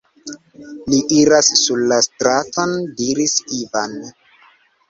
Li 0.93 1.01
iras 1.17 1.51
sur 1.59 1.83
la 1.91 1.99
straton, 2.07 2.75
diris 3.03 3.39
Ivan. 3.59 3.95